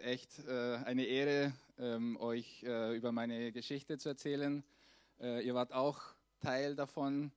[0.00, 4.64] echt äh, eine Ehre, ähm, euch äh, über meine Geschichte zu erzählen.
[5.20, 6.00] Äh, ihr wart auch
[6.40, 7.32] Teil davon.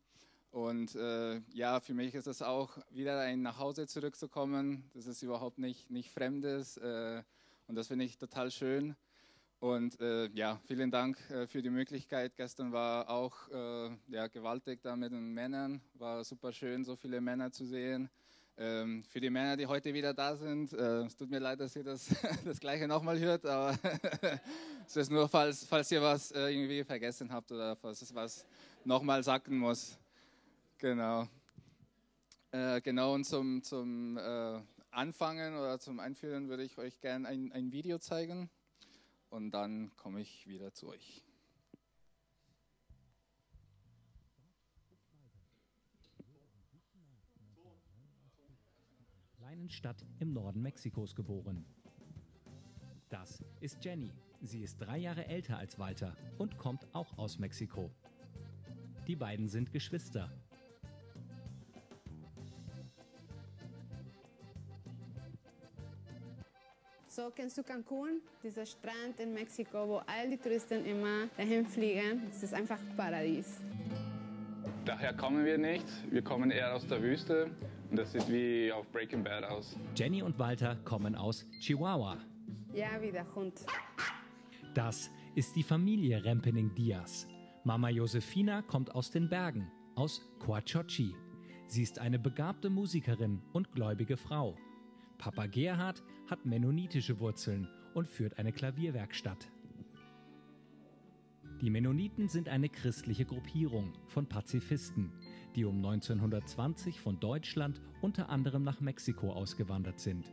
[0.51, 4.89] Und äh, ja, für mich ist es auch wieder ein nach Hause zurückzukommen.
[4.93, 6.77] Das ist überhaupt nicht, nicht Fremdes.
[6.77, 7.23] Äh,
[7.67, 8.95] und das finde ich total schön.
[9.59, 11.17] Und äh, ja, vielen Dank
[11.47, 12.35] für die Möglichkeit.
[12.35, 13.33] Gestern war auch
[14.09, 15.81] ja, gewaltig da mit den Männern.
[15.93, 18.09] War super schön, so viele Männer zu sehen.
[18.55, 21.75] Ähm, für die Männer, die heute wieder da sind, äh, es tut mir leid, dass
[21.75, 22.07] ihr das,
[22.45, 23.75] das Gleiche nochmal hört, aber
[24.85, 28.45] es ist nur, falls, falls ihr was äh, irgendwie vergessen habt oder falls es was
[28.85, 29.97] nochmal sagen muss.
[30.77, 31.27] Genau.
[32.51, 34.19] Äh, genau, und zum, zum
[34.91, 38.51] Anfangen oder zum Einführen würde ich euch gerne ein, ein Video zeigen
[39.29, 41.23] und dann komme ich wieder zu euch.
[49.53, 51.63] Kleinen Stadt im Norden Mexikos geboren.
[53.09, 54.11] Das ist Jenny.
[54.41, 57.91] Sie ist drei Jahre älter als Walter und kommt auch aus Mexiko.
[59.07, 60.31] Die beiden sind Geschwister
[67.07, 72.23] So kennst du Cancun, dieser Strand in Mexiko, wo all die Touristen immer dahin fliegen.
[72.31, 73.61] Es ist einfach Paradies.
[74.83, 75.85] Daher kommen wir nicht.
[76.09, 77.51] Wir kommen eher aus der Wüste
[77.95, 79.77] das sieht wie auf Breaking Bad aus.
[79.95, 82.17] Jenny und Walter kommen aus Chihuahua.
[82.73, 83.65] Ja, wie der Hund.
[84.73, 87.27] Das ist die Familie Rempening Diaz.
[87.63, 91.15] Mama Josefina kommt aus den Bergen, aus Coachochi.
[91.67, 94.57] Sie ist eine begabte Musikerin und gläubige Frau.
[95.17, 99.49] Papa Gerhard hat mennonitische Wurzeln und führt eine Klavierwerkstatt.
[101.61, 105.13] Die Mennoniten sind eine christliche Gruppierung von Pazifisten,
[105.55, 110.31] die um 1920 von Deutschland unter anderem nach Mexiko ausgewandert sind.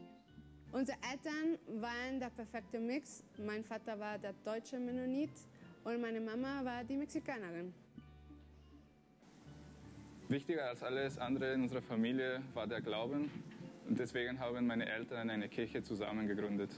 [0.73, 3.25] Unsere Eltern waren der perfekte Mix.
[3.45, 5.33] Mein Vater war der deutsche Mennonit
[5.85, 7.75] und meine Mama war die Mexikanerin.
[10.29, 13.31] Wichtiger als alles andere in unserer Familie war der Glauben.
[13.89, 16.71] Und deswegen haben meine Eltern eine Kirche zusammen gegründet.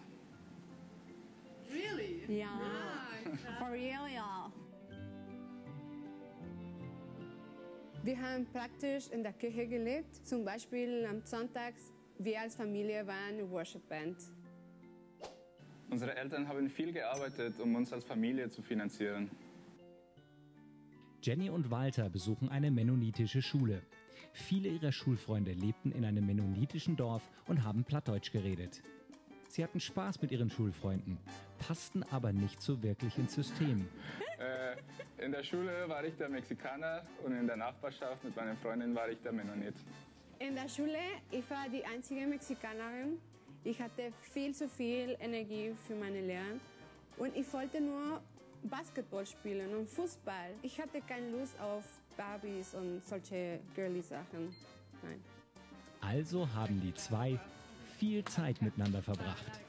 [1.70, 2.22] Really?
[2.28, 2.48] Ja.
[2.48, 3.59] Yeah.
[3.59, 4.50] For real, ja.
[8.04, 10.26] Wir haben praktisch in der Kirche gelebt.
[10.26, 14.16] Zum Beispiel am Sonntags, wir als Familie waren eine Worship Band.
[15.88, 19.30] Unsere Eltern haben viel gearbeitet, um uns als Familie zu finanzieren.
[21.22, 23.82] Jenny und Walter besuchen eine mennonitische Schule.
[24.32, 28.82] Viele ihrer Schulfreunde lebten in einem mennonitischen Dorf und haben Plattdeutsch geredet.
[29.48, 31.18] Sie hatten Spaß mit ihren Schulfreunden,
[31.58, 33.86] passten aber nicht so wirklich ins System.
[34.42, 38.94] Äh, in der Schule war ich der Mexikaner und in der Nachbarschaft mit meinen Freundinnen
[38.94, 39.75] war ich der Mennonit.
[40.38, 40.98] In der Schule,
[41.30, 43.20] ich war die einzige Mexikanerin.
[43.62, 46.58] Ich hatte viel zu viel Energie für meine Lehre
[47.19, 48.20] und ich wollte nur
[48.64, 50.54] Basketball spielen und Fußball.
[50.62, 51.84] Ich hatte keine Lust auf
[52.16, 54.54] Barbies und solche girly Sachen.
[55.03, 55.22] Nein.
[56.00, 57.38] Also haben die zwei
[57.98, 59.60] viel Zeit miteinander verbracht.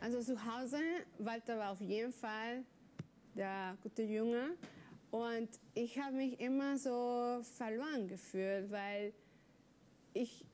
[0.00, 0.78] Also zu Hause,
[1.18, 2.64] Walter war auf jeden Fall
[3.34, 4.56] der gute Junge.
[5.10, 9.12] Und ich habe mich immer so verloren gefühlt, weil
[10.14, 10.44] ich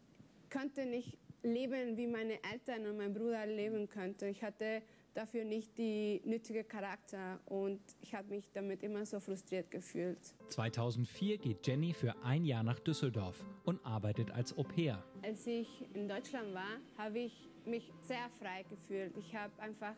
[0.50, 4.26] konnte nicht leben, wie meine Eltern und mein Bruder leben könnten.
[4.26, 4.82] Ich hatte
[5.14, 10.18] dafür nicht die nötige Charakter und ich habe mich damit immer so frustriert gefühlt.
[10.48, 15.02] 2004 geht Jenny für ein Jahr nach Düsseldorf und arbeitet als Au pair.
[15.22, 19.16] Als ich in Deutschland war, habe ich mich sehr frei gefühlt.
[19.16, 19.94] Ich habe einfach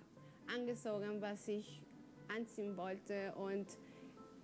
[0.54, 1.82] angezogen, was ich
[2.36, 3.66] anziehen wollte und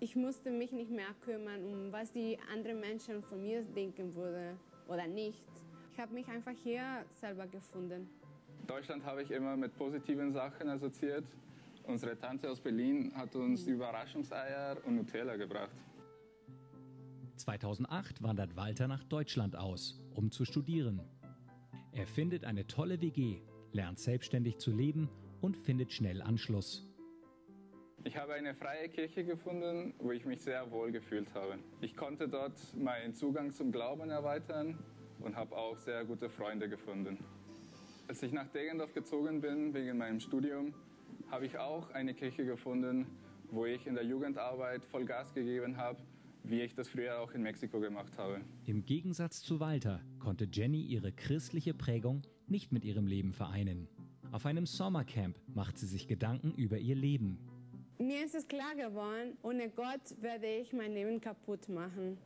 [0.00, 4.58] ich musste mich nicht mehr kümmern, um was die anderen Menschen von mir denken würden
[4.88, 5.42] oder nicht.
[5.92, 8.08] Ich habe mich einfach hier selber gefunden.
[8.66, 11.24] Deutschland habe ich immer mit positiven Sachen assoziiert.
[11.84, 13.74] Unsere Tante aus Berlin hat uns mhm.
[13.74, 15.70] Überraschungseier und Nutella gebracht.
[17.36, 21.00] 2008 wandert Walter nach Deutschland aus, um zu studieren.
[21.92, 23.40] Er findet eine tolle WG,
[23.72, 25.08] lernt selbstständig zu leben
[25.40, 26.86] und findet schnell Anschluss.
[28.06, 31.58] Ich habe eine freie Kirche gefunden, wo ich mich sehr wohl gefühlt habe.
[31.80, 34.78] Ich konnte dort meinen Zugang zum Glauben erweitern
[35.18, 37.18] und habe auch sehr gute Freunde gefunden.
[38.06, 40.72] Als ich nach Degendorf gezogen bin wegen meinem Studium,
[41.32, 43.08] habe ich auch eine Kirche gefunden,
[43.50, 45.98] wo ich in der Jugendarbeit voll Gas gegeben habe,
[46.44, 48.40] wie ich das früher auch in Mexiko gemacht habe.
[48.66, 53.88] Im Gegensatz zu Walter konnte Jenny ihre christliche Prägung nicht mit ihrem Leben vereinen.
[54.30, 57.40] Auf einem Sommercamp macht sie sich Gedanken über ihr Leben.
[57.98, 62.18] Mir ist es klar geworden, ohne Gott werde ich mein Leben kaputt machen.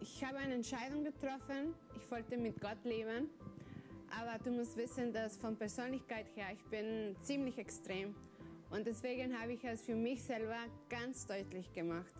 [0.00, 3.28] Ich habe eine Entscheidung getroffen, ich wollte mit Gott leben
[4.10, 8.14] Aber du musst wissen, dass von Persönlichkeit her, ich bin ziemlich extrem.
[8.70, 10.56] Und deswegen habe ich es für mich selber
[10.88, 12.14] ganz deutlich gemacht.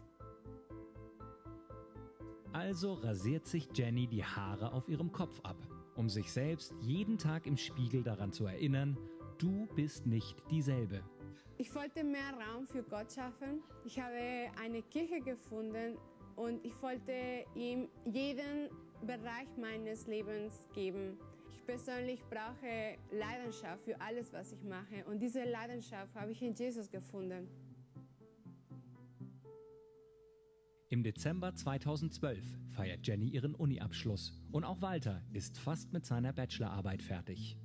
[2.52, 5.56] Also rasiert sich Jenny die Haare auf ihrem Kopf ab,
[5.96, 8.98] um sich selbst jeden Tag im Spiegel daran zu erinnern,
[9.38, 11.02] du bist nicht dieselbe.
[11.60, 13.64] Ich wollte mehr Raum für Gott schaffen.
[13.84, 15.98] Ich habe eine Kirche gefunden
[16.36, 18.68] und ich wollte ihm jeden
[19.04, 21.18] Bereich meines Lebens geben.
[21.50, 26.54] Ich persönlich brauche Leidenschaft für alles, was ich mache und diese Leidenschaft habe ich in
[26.54, 27.48] Jesus gefunden.
[30.90, 37.02] Im Dezember 2012 feiert Jenny ihren Uni-Abschluss und auch Walter ist fast mit seiner Bachelorarbeit
[37.02, 37.58] fertig.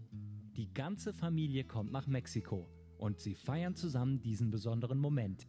[0.56, 2.68] Die ganze Familie kommt nach Mexiko
[3.04, 5.46] und sie feiern zusammen diesen besonderen Moment.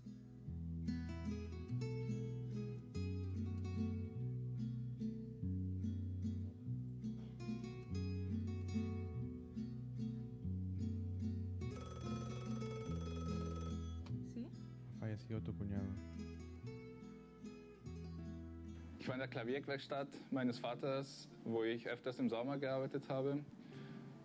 [15.00, 15.94] Ha fallecido tu cuñado.
[18.98, 23.44] Ich war in der Klavierwerkstatt meines Vaters, wo ich öfters im Sommer gearbeitet habe.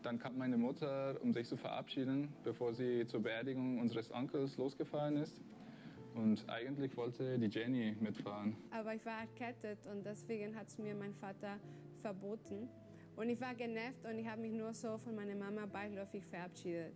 [0.03, 5.17] Dann kam meine Mutter, um sich zu verabschieden, bevor sie zur Beerdigung unseres Onkels losgefahren
[5.17, 5.41] ist.
[6.15, 8.55] Und eigentlich wollte die Jenny mitfahren.
[8.71, 11.59] Aber ich war erkältet und deswegen hat es mir mein Vater
[12.01, 12.69] verboten.
[13.15, 16.93] Und ich war genervt und ich habe mich nur so von meiner Mama beiläufig verabschiedet.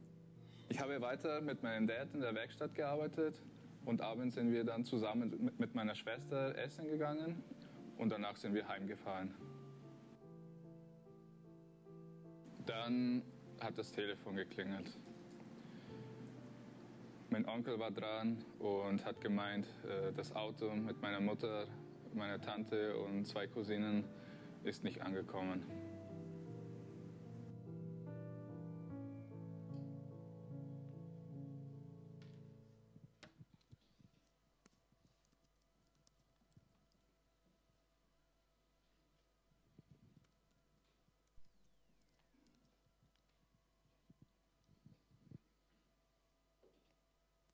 [0.70, 3.42] Ich habe weiter mit meinem Dad in der Werkstatt gearbeitet
[3.86, 7.44] und abends sind wir dann zusammen mit meiner Schwester essen gegangen
[7.98, 9.34] und danach sind wir heimgefahren.
[12.65, 13.24] Dann
[13.60, 14.98] hat das Telefon geklingelt.
[17.30, 21.68] Mein Onkel war dran und hat gemeint, äh, das Auto mit meiner Mutter,
[22.13, 24.04] meiner Tante und zwei Cousinen
[24.63, 25.63] ist nicht angekommen.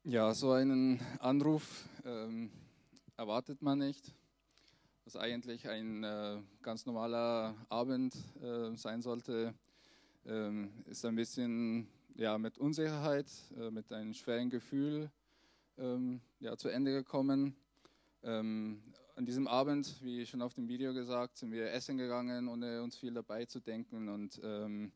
[0.05, 2.49] Ja, so einen Anruf ähm,
[3.17, 4.15] erwartet man nicht.
[5.03, 9.53] Was eigentlich ein äh, ganz normaler Abend äh, sein sollte,
[10.25, 15.11] ähm, ist ein bisschen ja, mit Unsicherheit, äh, mit einem schweren Gefühl
[15.77, 17.57] ähm, ja, zu Ende gekommen.
[18.23, 18.81] Ähm,
[19.17, 22.95] an diesem Abend, wie schon auf dem Video gesagt, sind wir essen gegangen, ohne uns
[22.95, 24.07] viel dabei zu denken.
[24.07, 24.93] Und ähm,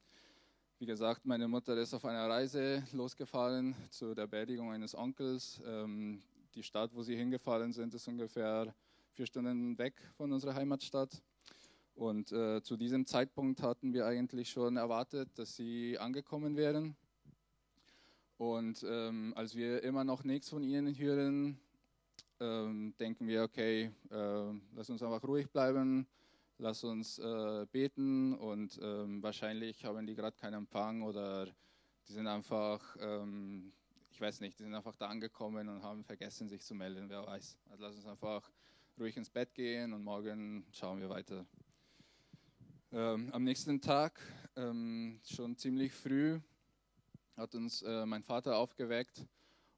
[0.84, 5.62] wie gesagt, meine Mutter ist auf einer Reise losgefahren zu der Beerdigung eines Onkels.
[5.66, 6.22] Ähm,
[6.56, 8.76] die Stadt, wo sie hingefahren sind, ist ungefähr
[9.14, 11.22] vier Stunden weg von unserer Heimatstadt.
[11.96, 16.98] Und äh, zu diesem Zeitpunkt hatten wir eigentlich schon erwartet, dass sie angekommen wären.
[18.36, 21.58] Und ähm, als wir immer noch nichts von ihnen hören,
[22.42, 26.06] ähm, denken wir, okay, äh, lass uns einfach ruhig bleiben,
[26.64, 31.48] lass uns äh, beten und ähm, wahrscheinlich haben die gerade keinen Empfang oder
[32.08, 33.74] die sind einfach, ähm,
[34.10, 37.28] ich weiß nicht, die sind einfach da angekommen und haben vergessen, sich zu melden, wer
[37.28, 37.58] weiß.
[37.70, 38.50] Also lass uns einfach
[38.98, 41.46] ruhig ins Bett gehen und morgen schauen wir weiter.
[42.94, 44.22] Ähm, am nächsten Tag,
[44.56, 46.40] ähm, schon ziemlich früh,
[47.36, 49.28] hat uns äh, mein Vater aufgeweckt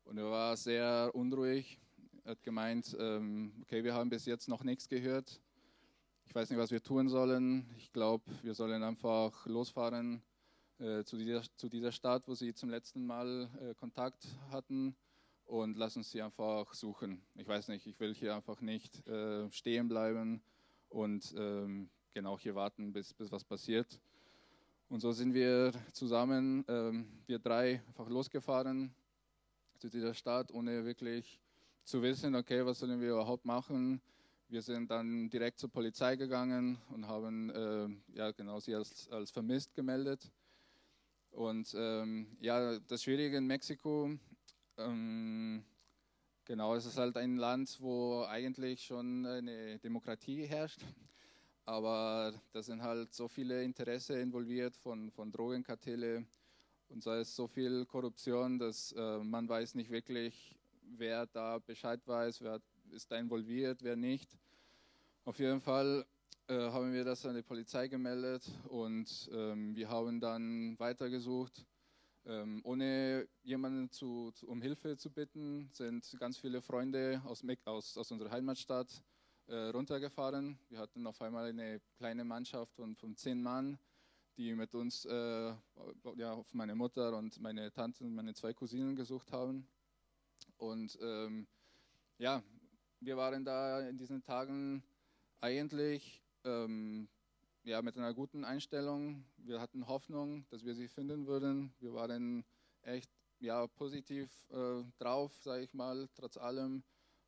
[0.04, 1.80] und er war sehr unruhig.
[2.26, 5.42] Er hat gemeint, ähm, okay, wir haben bis jetzt noch nichts gehört.
[6.26, 7.66] Ich weiß nicht, was wir tun sollen.
[7.78, 10.22] Ich glaube, wir sollen einfach losfahren
[10.80, 14.96] äh, zu, dieser, zu dieser Stadt, wo sie zum letzten Mal äh, Kontakt hatten
[15.46, 17.22] und lass uns sie einfach suchen.
[17.36, 20.42] Ich weiß nicht, ich will hier einfach nicht äh, stehen bleiben
[20.90, 24.00] und ähm, genau hier warten, bis, bis was passiert.
[24.90, 28.94] Und so sind wir zusammen, ähm, wir drei, einfach losgefahren
[29.78, 31.40] zu dieser Stadt, ohne wirklich
[31.84, 34.02] zu wissen, okay, was sollen wir überhaupt machen.
[34.48, 39.32] Wir sind dann direkt zur Polizei gegangen und haben äh, ja, genau sie als, als
[39.32, 40.32] vermisst gemeldet.
[41.32, 44.12] Und ähm, ja, das Schwierige in Mexiko,
[44.78, 45.66] ähm,
[46.46, 50.82] genau, es ist halt ein Land, wo eigentlich schon eine Demokratie herrscht.
[51.66, 56.24] Aber da sind halt so viele Interessen involviert von, von Drogenkartelle
[56.90, 62.00] und da ist so viel Korruption, dass äh, man weiß nicht wirklich, wer da Bescheid
[62.06, 62.62] weiß, wer
[62.92, 64.30] ist da involviert, wer nicht.
[65.24, 66.06] Auf jeden Fall
[66.48, 71.66] äh, haben wir das an die Polizei gemeldet und ähm, wir haben dann weitergesucht.
[72.28, 77.98] Ähm, ohne jemanden zu, zu, um Hilfe zu bitten, sind ganz viele Freunde aus, aus,
[77.98, 78.90] aus unserer Heimatstadt
[79.48, 80.58] äh, runtergefahren.
[80.70, 83.78] Wir hatten auf einmal eine kleine Mannschaft von, von zehn Mann,
[84.38, 85.54] die mit uns, äh,
[86.16, 89.68] ja, auf meine Mutter und meine Tante und meine zwei Cousinen gesucht haben.
[90.58, 91.48] Und ähm,
[92.18, 92.42] ja,
[93.06, 94.84] wir waren da in diesen Tagen
[95.40, 97.08] eigentlich ähm,
[97.64, 99.24] ja, mit einer guten Einstellung.
[99.38, 101.72] Wir hatten Hoffnung, dass wir sie finden würden.
[101.80, 102.44] Wir waren
[102.82, 106.84] echt ja, positiv äh, drauf, sage ich mal, trotz allem.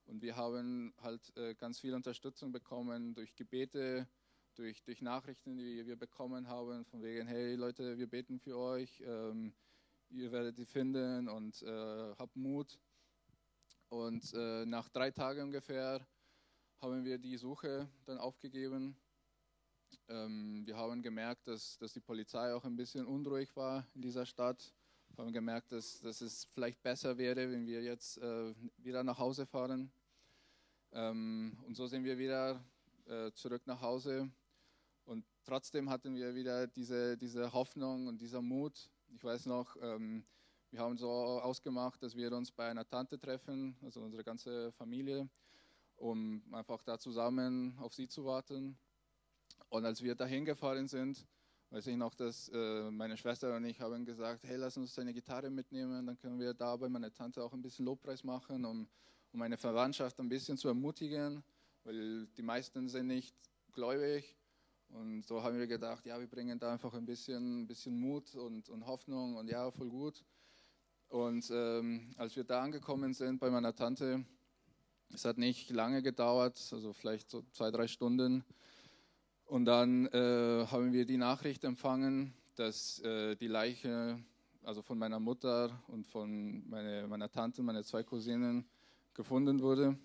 [0.06, 4.08] Und wir haben halt äh, ganz viel Unterstützung bekommen durch Gebete,
[4.56, 9.04] durch, durch Nachrichten, die wir bekommen haben, von wegen, hey Leute, wir beten für euch,
[9.06, 9.54] ähm,
[10.10, 12.80] ihr werdet sie finden und äh, habt Mut.
[13.90, 16.06] Und äh, nach drei Tagen ungefähr
[16.82, 18.98] haben wir die Suche dann aufgegeben.
[20.10, 24.26] Ähm, wir haben gemerkt, dass, dass die Polizei auch ein bisschen unruhig war in dieser
[24.26, 24.74] Stadt.
[25.10, 29.18] Wir haben gemerkt, dass, dass es vielleicht besser wäre, wenn wir jetzt äh, wieder nach
[29.18, 29.90] Hause fahren.
[30.92, 32.64] Ähm, und so sind wir wieder
[33.06, 34.30] äh, zurück nach Hause.
[35.06, 38.90] Und trotzdem hatten wir wieder diese, diese Hoffnung und dieser Mut.
[39.16, 40.26] Ich weiß noch, ähm,
[40.72, 45.30] wir haben so ausgemacht, dass wir uns bei einer Tante treffen, also unsere ganze Familie,
[45.96, 48.78] um einfach da zusammen auf sie zu warten.
[49.70, 51.26] Und als wir dahin gefahren sind,
[51.70, 55.14] weiß ich noch, dass äh, meine Schwester und ich haben gesagt, hey, lass uns deine
[55.14, 58.88] Gitarre mitnehmen, dann können wir da bei meiner Tante auch ein bisschen Lobpreis machen, um,
[59.32, 61.44] um meine Verwandtschaft ein bisschen zu ermutigen,
[61.84, 63.36] weil die meisten sind nicht
[63.74, 64.36] gläubig
[64.90, 68.36] und so haben wir gedacht, ja, wir bringen da einfach ein bisschen, ein bisschen Mut
[68.36, 70.24] und, und Hoffnung und ja, voll gut.
[71.10, 74.26] Und ähm, als wir da angekommen sind bei meiner Tante,
[75.14, 78.44] es hat nicht lange gedauert, also vielleicht so zwei, drei Stunden.
[79.46, 84.20] Und dann äh, haben wir die Nachricht empfangen, dass äh, die Leiche,
[84.64, 88.68] also von meiner Mutter und von meine, meiner Tante, meine zwei Cousinen,
[89.14, 89.98] gefunden wurde.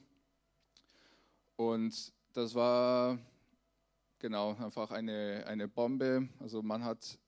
[1.56, 3.18] Und das war
[4.22, 6.28] Genau, einfach eine, eine Bombe.
[6.38, 7.18] Also man hat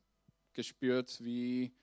[0.53, 1.75] gespürt, wie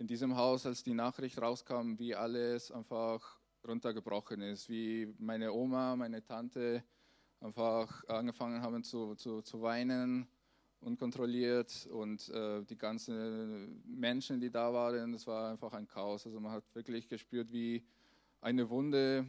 [0.00, 3.38] in diesem Haus, als die Nachricht rauskam, wie alles einfach
[3.68, 6.82] runtergebrochen ist, wie meine Oma, meine Tante
[7.40, 10.26] einfach angefangen haben zu, zu, zu weinen,
[10.80, 16.24] unkontrolliert und äh, die ganzen Menschen, die da waren, das war einfach ein Chaos.
[16.24, 17.84] Also man hat wirklich gespürt, wie
[18.40, 19.26] eine Wunde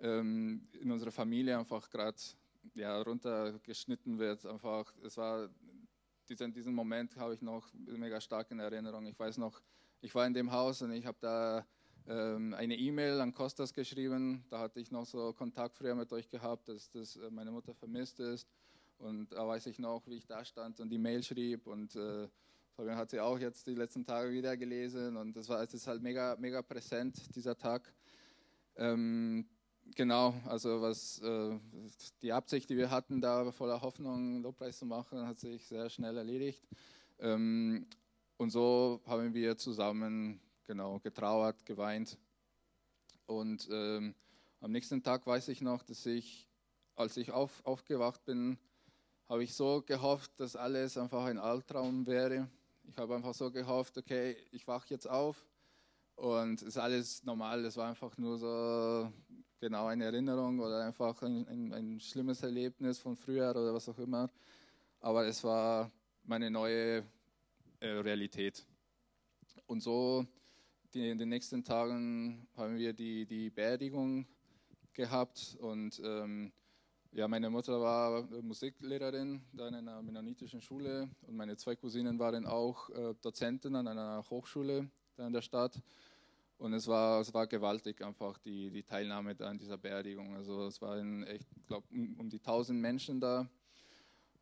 [0.00, 2.18] ähm, in unserer Familie einfach gerade
[2.74, 4.44] ja, runtergeschnitten wird.
[4.46, 5.48] Einfach, es war
[6.28, 9.06] diesen, diesen Moment habe ich noch mega stark in Erinnerung.
[9.06, 9.62] Ich weiß noch,
[10.02, 11.66] ich war in dem Haus und ich habe da
[12.06, 14.44] ähm, eine E-Mail an Kostas geschrieben.
[14.50, 17.72] Da hatte ich noch so Kontakt früher mit euch gehabt, dass, dass äh, meine Mutter
[17.72, 18.48] vermisst ist.
[18.98, 21.66] Und da weiß ich noch, wie ich da stand und die Mail schrieb.
[21.66, 22.28] Und äh,
[22.76, 25.16] Fabian hat sie auch jetzt die letzten Tage wieder gelesen.
[25.16, 27.92] Und das war, es ist halt mega, mega präsent, dieser Tag.
[28.76, 29.46] Ähm,
[29.94, 31.58] Genau, also was äh,
[32.22, 36.16] die Absicht, die wir hatten, da voller Hoffnung Lobpreis zu machen, hat sich sehr schnell
[36.16, 36.66] erledigt.
[37.18, 37.86] Ähm,
[38.42, 42.18] und so haben wir zusammen genau getrauert, geweint.
[43.26, 44.16] Und ähm,
[44.60, 46.48] am nächsten Tag weiß ich noch, dass ich,
[46.96, 48.58] als ich auf, aufgewacht bin,
[49.28, 52.48] habe ich so gehofft, dass alles einfach ein Albtraum wäre.
[52.82, 55.46] Ich habe einfach so gehofft, okay, ich wache jetzt auf
[56.16, 57.64] und es ist alles normal.
[57.64, 59.12] Es war einfach nur so
[59.60, 63.98] genau eine Erinnerung oder einfach ein, ein, ein, schlimmes Erlebnis von früher oder was auch
[63.98, 64.28] immer.
[64.98, 65.92] Aber es war
[66.24, 67.04] meine neue
[67.86, 68.64] Realität.
[69.66, 70.26] Und so
[70.94, 74.26] die, in den nächsten Tagen haben wir die, die Beerdigung
[74.92, 76.52] gehabt und ähm,
[77.12, 82.46] ja, meine Mutter war Musiklehrerin da in einer mennonitischen Schule und meine zwei Cousinen waren
[82.46, 85.80] auch äh, Dozenten an einer Hochschule da in der Stadt.
[86.56, 90.34] Und es war, es war gewaltig einfach die, die Teilnahme an dieser Beerdigung.
[90.36, 93.48] Also es waren echt, glaube, um, um, die 1000 Menschen da.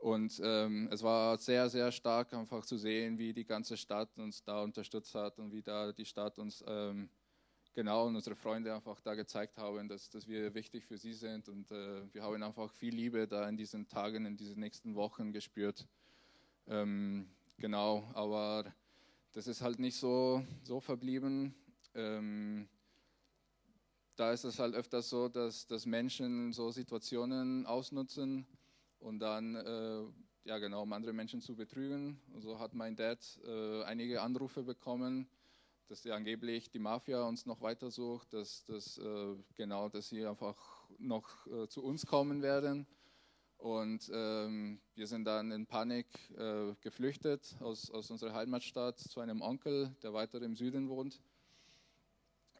[0.00, 4.42] Und ähm, es war sehr, sehr stark einfach zu sehen, wie die ganze Stadt uns
[4.42, 7.11] da unterstützt hat und wie da die Stadt uns ähm,
[7.75, 11.49] genau und unsere Freunde einfach da gezeigt haben, dass, dass wir wichtig für sie sind.
[11.49, 15.33] Und äh, wir haben einfach viel Liebe da in diesen Tagen, in diesen nächsten Wochen
[15.33, 15.87] gespürt.
[16.66, 17.28] Ähm,
[17.59, 18.73] genau, aber
[19.33, 21.54] das ist halt nicht so, so verblieben
[21.95, 22.69] ähm,
[24.16, 28.47] da ist es halt öfters so, dass, dass Menschen so Situationen ausnutzen
[29.00, 30.04] und dann, äh,
[30.45, 32.21] ja genau, um andere Menschen zu betrügen.
[32.33, 35.28] Und so hat mein Dad äh, einige Anrufe bekommen,
[35.88, 40.25] dass die angeblich die Mafia uns noch weiter sucht, dass, dass äh, genau, dass sie
[40.25, 40.57] einfach
[40.99, 42.87] noch äh, zu uns kommen werden.
[43.59, 46.07] Und ähm, wir sind dann in Panik
[46.38, 51.21] äh, geflüchtet aus, aus unserer Heimatstadt zu einem Onkel, der weiter im Süden wohnt.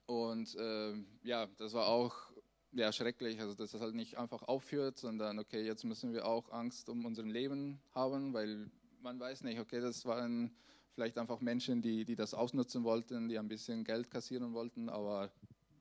[0.05, 2.30] Und äh, ja, das war auch
[2.73, 6.51] ja, schrecklich, also dass das halt nicht einfach aufhört, sondern okay, jetzt müssen wir auch
[6.53, 8.71] Angst um unser Leben haben, weil
[9.03, 10.51] man weiß nicht, okay, das waren
[10.95, 15.31] vielleicht einfach Menschen, die, die das ausnutzen wollten, die ein bisschen Geld kassieren wollten, aber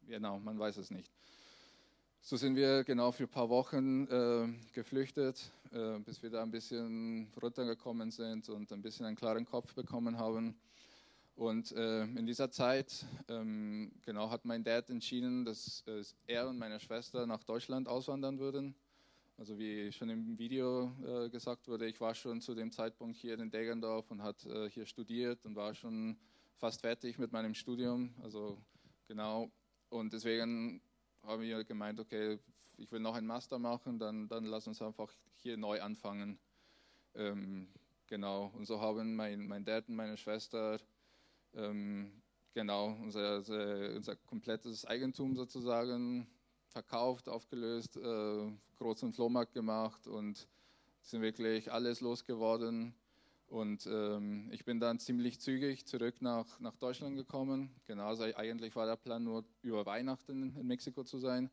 [0.07, 1.11] genau, man weiß es nicht.
[2.21, 6.51] So sind wir genau für ein paar Wochen äh, geflüchtet, äh, bis wir da ein
[6.51, 10.55] bisschen runtergekommen sind und ein bisschen einen klaren Kopf bekommen haben.
[11.39, 16.57] Und äh, in dieser Zeit ähm, genau hat mein Dad entschieden, dass äh, er und
[16.57, 18.75] meine Schwester nach Deutschland auswandern würden.
[19.37, 23.39] Also wie schon im Video äh, gesagt wurde, ich war schon zu dem Zeitpunkt hier
[23.39, 26.17] in Degendorf und hat äh, hier studiert und war schon
[26.57, 28.13] fast fertig mit meinem Studium.
[28.21, 28.57] Also
[29.07, 29.49] genau.
[29.87, 30.81] Und deswegen
[31.23, 32.37] haben wir gemeint, okay,
[32.75, 36.37] ich will noch einen Master machen, dann, dann lass uns einfach hier neu anfangen.
[37.15, 37.69] Ähm,
[38.07, 38.51] genau.
[38.57, 40.77] Und so haben mein, mein Dad und meine Schwester
[41.55, 42.21] ähm,
[42.53, 43.37] genau unser,
[43.95, 46.27] unser, komplettes Eigentum sozusagen
[46.67, 50.47] verkauft, aufgelöst, äh, großen Flohmarkt gemacht und
[51.01, 52.93] sind wirklich alles losgeworden.
[53.47, 57.73] Und ähm, ich bin dann ziemlich zügig zurück nach, nach Deutschland gekommen.
[57.87, 61.49] Genau, also eigentlich war der Plan nur über Weihnachten in Mexiko zu sein.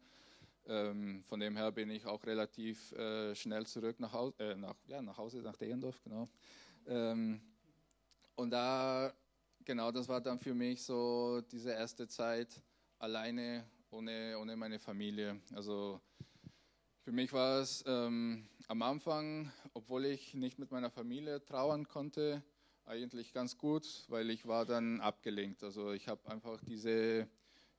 [0.68, 4.74] Ähm, von dem her bin ich auch relativ äh, schnell zurück nach, Haus, äh, nach,
[4.86, 6.28] ja, nach Hause, nach Degendorf, genau.
[6.86, 7.40] Ähm,
[8.34, 9.14] und da,
[9.66, 12.62] genau, das war dann für mich so diese erste Zeit
[12.98, 15.40] alleine ohne, ohne meine Familie.
[15.54, 16.00] Also
[17.02, 22.42] für mich war es ähm, am Anfang, obwohl ich nicht mit meiner Familie trauern konnte,
[22.86, 25.62] eigentlich ganz gut, weil ich war dann abgelenkt.
[25.64, 27.28] Also ich habe einfach diese,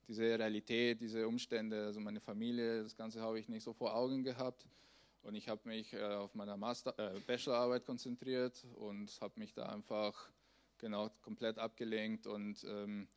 [0.06, 4.22] diese Realität, diese Umstände, also meine Familie, das Ganze habe ich nicht so vor Augen
[4.22, 4.66] gehabt.
[5.22, 9.66] Und ich habe mich äh, auf meiner Master, äh, Bachelorarbeit konzentriert und habe mich da
[9.66, 10.30] einfach
[10.78, 13.08] genau komplett abgelenkt und ähm,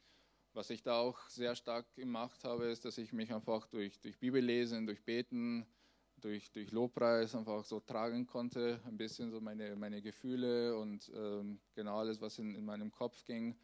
[0.54, 4.20] was ich da auch sehr stark gemacht habe, ist, dass ich mich einfach durch, durch
[4.20, 5.66] Bibellesen, durch Beten,
[6.18, 11.60] durch, durch Lobpreis einfach so tragen konnte, ein bisschen so meine, meine Gefühle und ähm,
[11.74, 13.56] genau alles, was in, in meinem Kopf ging,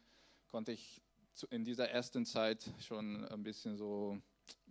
[0.48, 1.02] konnte ich
[1.50, 4.20] in dieser ersten Zeit schon ein bisschen so,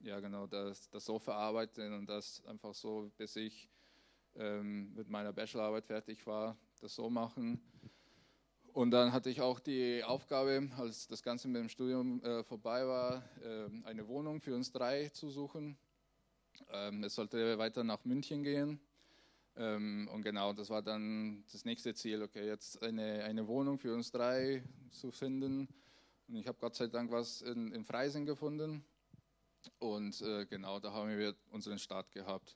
[0.01, 3.69] ja genau, das, das so verarbeiten und das einfach so, bis ich
[4.36, 7.62] ähm, mit meiner Bachelorarbeit fertig war, das so machen.
[8.77, 12.85] Und dann hatte ich auch die Aufgabe, als das Ganze mit dem Studium äh, vorbei
[12.85, 15.79] war, äh, eine Wohnung für uns drei zu suchen.
[16.71, 18.79] Ähm, es sollte weiter nach München gehen.
[19.55, 23.95] Ähm, und genau, das war dann das nächste Ziel, okay, jetzt eine, eine Wohnung für
[23.95, 25.67] uns drei zu finden.
[26.27, 28.85] Und ich habe Gott sei Dank was in, in Freising gefunden.
[29.79, 32.55] Und äh, genau, da haben wir unseren Start gehabt.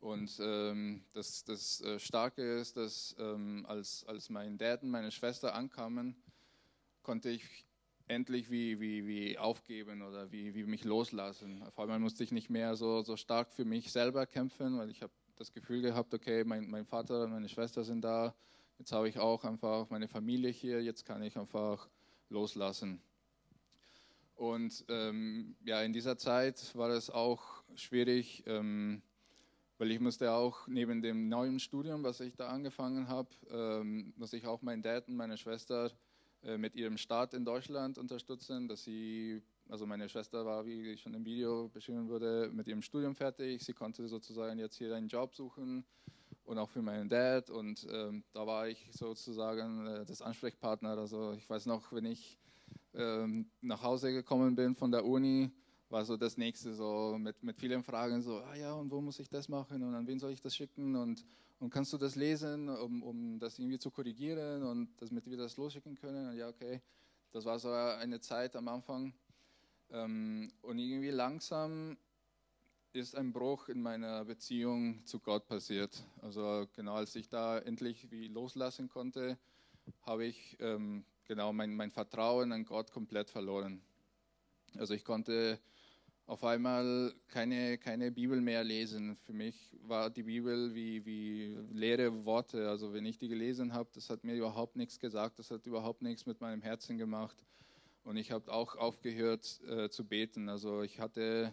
[0.00, 5.10] Und ähm, das, das äh, Starke ist, dass ähm, als, als mein Dad und meine
[5.10, 6.16] Schwester ankamen,
[7.02, 7.66] konnte ich
[8.08, 11.62] endlich wie, wie, wie aufgeben oder wie, wie mich loslassen.
[11.62, 15.02] Auf einmal musste ich nicht mehr so, so stark für mich selber kämpfen, weil ich
[15.02, 18.34] habe das Gefühl gehabt, okay, mein, mein Vater meine Schwester sind da,
[18.78, 21.88] jetzt habe ich auch einfach meine Familie hier, jetzt kann ich einfach
[22.30, 23.02] loslassen.
[24.34, 29.02] Und ähm, ja, in dieser Zeit war es auch schwierig, ähm,
[29.80, 34.34] weil ich musste auch neben dem neuen Studium, was ich da angefangen habe, ähm, muss
[34.34, 35.90] ich auch meinen Dad und meine Schwester
[36.42, 39.40] äh, mit ihrem Start in Deutschland unterstützen, dass sie,
[39.70, 43.64] also meine Schwester war, wie schon im Video beschrieben wurde, mit ihrem Studium fertig.
[43.64, 45.86] Sie konnte sozusagen jetzt hier einen Job suchen
[46.44, 50.90] und auch für meinen Dad und ähm, da war ich sozusagen äh, das Ansprechpartner.
[50.98, 52.36] Also ich weiß noch, wenn ich
[52.92, 55.50] ähm, nach Hause gekommen bin von der Uni,
[55.90, 59.18] war so das nächste, so mit, mit vielen Fragen, so, ah ja, und wo muss
[59.18, 61.24] ich das machen und an wen soll ich das schicken und,
[61.58, 65.56] und kannst du das lesen, um, um das irgendwie zu korrigieren und damit wir das
[65.56, 66.30] losschicken können?
[66.30, 66.80] Und ja, okay,
[67.32, 69.12] das war so eine Zeit am Anfang.
[69.90, 71.96] Ähm, und irgendwie langsam
[72.92, 76.04] ist ein Bruch in meiner Beziehung zu Gott passiert.
[76.22, 79.38] Also genau als ich da endlich wie loslassen konnte,
[80.02, 83.82] habe ich ähm, genau mein, mein Vertrauen an Gott komplett verloren.
[84.76, 85.58] Also ich konnte
[86.30, 89.16] auf einmal keine, keine Bibel mehr lesen.
[89.16, 92.68] Für mich war die Bibel wie, wie leere Worte.
[92.68, 96.02] Also wenn ich die gelesen habe, das hat mir überhaupt nichts gesagt, das hat überhaupt
[96.02, 97.36] nichts mit meinem Herzen gemacht.
[98.04, 100.48] Und ich habe auch aufgehört äh, zu beten.
[100.48, 101.52] Also ich hatte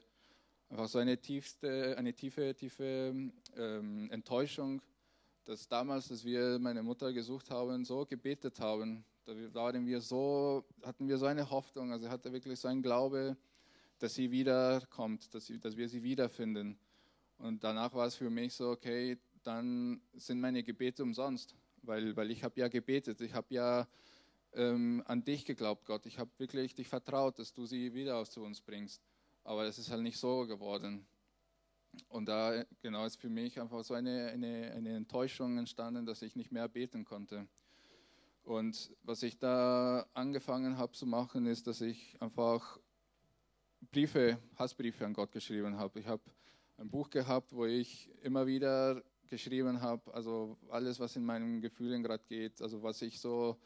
[0.69, 4.83] einfach so eine tiefste, eine tiefe, tiefe ähm, Enttäuschung,
[5.45, 9.03] dass damals, als wir meine Mutter gesucht haben, so gebetet haben.
[9.25, 13.35] Da waren wir so, hatten wir so eine Hoffnung, also hatte wirklich so ein Glaube,
[13.99, 16.77] dass sie wiederkommt, dass, sie, dass wir sie wiederfinden.
[17.37, 22.31] Und danach war es für mich so, okay, dann sind meine Gebete umsonst, weil, weil
[22.31, 23.87] ich habe ja gebetet, ich habe ja
[24.53, 28.43] ähm, an dich geglaubt, Gott, ich habe wirklich dich vertraut, dass du sie wieder zu
[28.43, 29.01] uns bringst.
[29.43, 31.07] Aber es ist halt nicht so geworden.
[32.09, 36.35] Und da genau ist für mich einfach so eine, eine, eine Enttäuschung entstanden, dass ich
[36.35, 37.47] nicht mehr beten konnte.
[38.43, 42.79] Und was ich da angefangen habe zu machen, ist, dass ich einfach
[43.91, 45.99] Briefe, Hassbriefe an Gott geschrieben habe.
[45.99, 46.21] Ich habe
[46.77, 52.01] ein Buch gehabt, wo ich immer wieder geschrieben habe, also alles, was in meinen Gefühlen
[52.03, 53.57] gerade geht, also was ich so,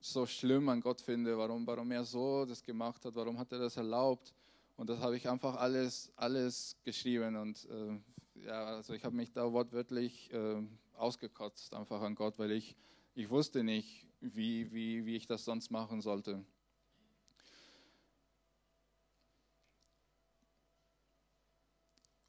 [0.00, 3.58] so schlimm an Gott finde, warum, warum er so das gemacht hat, warum hat er
[3.58, 4.34] das erlaubt.
[4.76, 7.36] Und das habe ich einfach alles, alles geschrieben.
[7.36, 10.62] Und äh, ja, also ich habe mich da wortwörtlich äh,
[10.94, 12.76] ausgekotzt einfach an Gott, weil ich,
[13.14, 16.44] ich wusste nicht, wie, wie, wie ich das sonst machen sollte.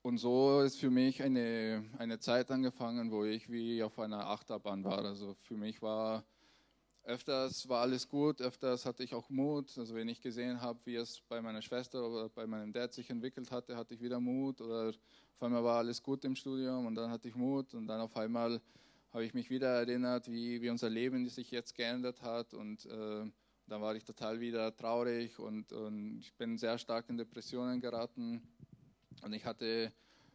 [0.04, 4.84] Und so ist für mich eine, eine Zeit angefangen, wo ich wie auf einer Achterbahn
[4.84, 5.06] war.
[5.06, 6.24] Also für mich war
[7.04, 9.78] öfters war alles gut, öfters hatte ich auch Mut.
[9.78, 13.12] Also wenn ich gesehen habe, wie es bei meiner Schwester oder bei meinem Dad sich
[13.12, 14.60] entwickelt hatte, hatte ich wieder Mut.
[14.62, 17.76] Oder auf einmal war alles gut im Studium und dann hatte ich Mut.
[17.76, 18.60] Und dann auf einmal
[19.14, 22.56] habe ich mich wieder erinnert, wie, wie unser Leben sich jetzt geändert hat.
[22.56, 23.26] Und äh,
[23.68, 28.42] dann war ich total wieder traurig und, und ich bin sehr stark in Depressionen geraten.
[29.22, 29.92] Und ich hatte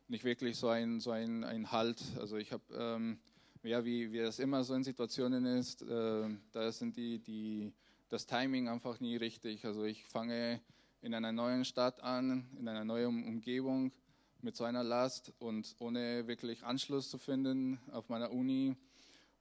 [0.09, 2.03] nicht wirklich so einen so ein, Halt.
[2.19, 3.19] Also ich habe, ähm,
[3.63, 7.73] ja, wie, wie das immer so in Situationen ist, äh, da sind die, die,
[8.09, 9.65] das Timing einfach nie richtig.
[9.65, 10.61] Also ich fange
[11.03, 13.93] in einer neuen Stadt an, in einer neuen Umgebung
[14.41, 18.77] mit so einer Last und ohne wirklich Anschluss zu finden auf meiner Uni.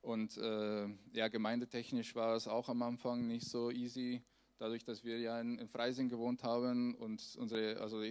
[0.02, 4.22] Und äh, ja, gemeindetechnisch war es auch am Anfang nicht so easy,
[4.58, 8.02] dadurch, dass wir ja in, in Freising gewohnt haben und unsere, also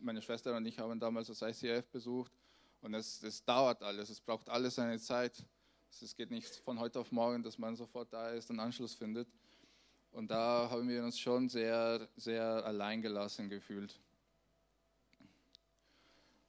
[0.00, 2.32] meine Schwester und ich haben damals das ICF besucht
[2.80, 5.44] und es, es dauert alles, es braucht alles seine Zeit.
[5.90, 9.28] Es geht nicht von heute auf morgen, dass man sofort da ist und Anschluss findet.
[10.10, 13.98] Und da haben wir uns schon sehr, sehr alleingelassen gefühlt.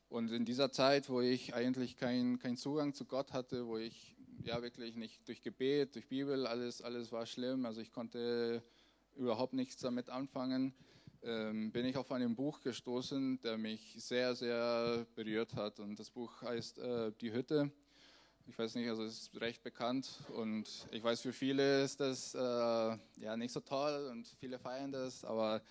[0.10, 4.16] Und in dieser Zeit, wo ich eigentlich keinen kein Zugang zu Gott hatte, wo ich
[4.44, 8.64] ja wirklich nicht durch Gebet, durch Bibel, alles, alles war schlimm, also ich konnte
[9.16, 10.74] überhaupt nichts damit anfangen,
[11.24, 15.80] ähm, bin ich auf ein Buch gestoßen, der mich sehr, sehr berührt hat.
[15.80, 17.72] Und das Buch heißt äh, Die Hütte.
[18.48, 22.34] Ich weiß nicht, also es ist recht bekannt und ich weiß, für viele ist das
[22.34, 25.62] äh, ja nicht so toll und viele feiern das, aber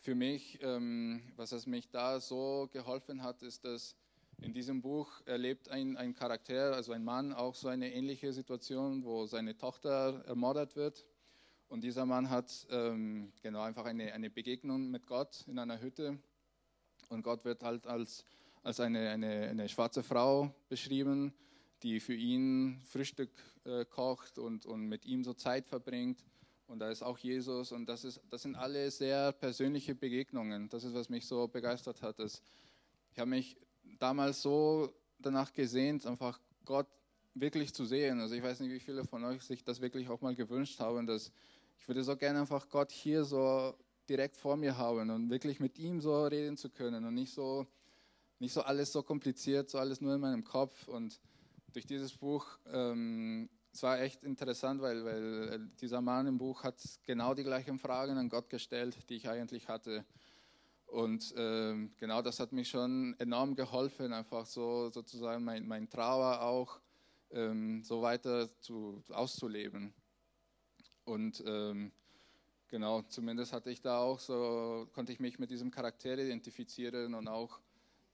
[0.00, 3.96] für mich, ähm, was es mich da so geholfen hat, ist, dass
[4.42, 9.02] in diesem Buch erlebt ein, ein Charakter, also ein Mann, auch so eine ähnliche Situation,
[9.02, 11.06] wo seine Tochter ermordet wird
[11.70, 16.18] und dieser Mann hat ähm, genau einfach eine, eine Begegnung mit Gott in einer Hütte.
[17.08, 18.24] Und Gott wird halt als,
[18.64, 21.32] als eine, eine, eine schwarze Frau beschrieben,
[21.84, 23.30] die für ihn Frühstück
[23.64, 26.24] äh, kocht und, und mit ihm so Zeit verbringt.
[26.66, 27.70] Und da ist auch Jesus.
[27.70, 30.68] Und das, ist, das sind alle sehr persönliche Begegnungen.
[30.70, 32.18] Das ist, was mich so begeistert hat.
[32.18, 32.42] Dass
[33.12, 33.56] ich habe mich
[34.00, 36.88] damals so danach gesehnt, einfach Gott
[37.34, 38.18] wirklich zu sehen.
[38.18, 41.06] Also ich weiß nicht, wie viele von euch sich das wirklich auch mal gewünscht haben,
[41.06, 41.30] dass
[41.80, 43.74] ich würde so gerne einfach Gott hier so
[44.08, 47.66] direkt vor mir haben und wirklich mit ihm so reden zu können und nicht so,
[48.38, 50.88] nicht so alles so kompliziert, so alles nur in meinem Kopf.
[50.88, 51.18] Und
[51.72, 56.64] durch dieses Buch, ähm, es war echt interessant, weil, weil äh, dieser Mann im Buch
[56.64, 60.04] hat genau die gleichen Fragen an Gott gestellt, die ich eigentlich hatte.
[60.86, 66.42] Und ähm, genau das hat mich schon enorm geholfen, einfach so sozusagen mein, mein Trauer
[66.42, 66.80] auch
[67.30, 69.94] ähm, so weiter zu, auszuleben.
[71.10, 71.90] Und ähm,
[72.68, 77.26] genau, zumindest hatte ich da auch so, konnte ich mich mit diesem Charakter identifizieren und
[77.26, 77.58] auch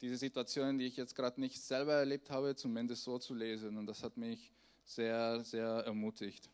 [0.00, 3.76] diese Situationen, die ich jetzt gerade nicht selber erlebt habe, zumindest so zu lesen.
[3.76, 4.50] Und das hat mich
[4.84, 6.48] sehr, sehr ermutigt.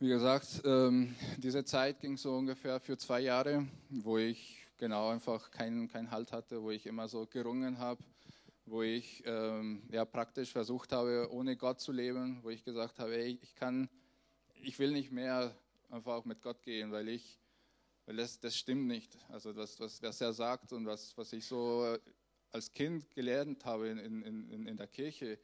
[0.00, 5.52] Wie gesagt, ähm, diese Zeit ging so ungefähr für zwei Jahre, wo ich genau einfach
[5.52, 8.02] keinen kein Halt hatte, wo ich immer so gerungen habe,
[8.64, 13.16] wo ich ähm, ja, praktisch versucht habe, ohne Gott zu leben, wo ich gesagt habe,
[13.16, 13.88] ey, ich kann,
[14.62, 15.54] ich will nicht mehr
[15.90, 17.38] einfach mit Gott gehen, weil ich,
[18.06, 19.18] weil das, das stimmt nicht.
[19.28, 21.98] Also das, was, was er sagt und was, was ich so
[22.52, 25.38] als Kind gelernt habe in, in, in, in der Kirche,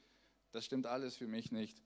[0.53, 1.83] das stimmt alles für mich nicht.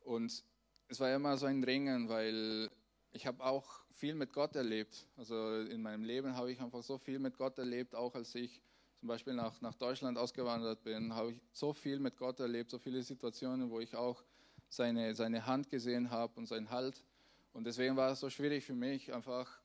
[0.00, 0.44] Und
[0.88, 2.70] es war immer so ein Ringen, weil
[3.12, 5.06] ich habe auch viel mit Gott erlebt.
[5.16, 8.62] Also in meinem Leben habe ich einfach so viel mit Gott erlebt, auch als ich
[8.98, 12.78] zum Beispiel nach, nach Deutschland ausgewandert bin, habe ich so viel mit Gott erlebt, so
[12.78, 14.24] viele Situationen, wo ich auch
[14.68, 17.04] seine, seine Hand gesehen habe und seinen Halt.
[17.52, 19.60] Und deswegen war es so schwierig für mich, einfach,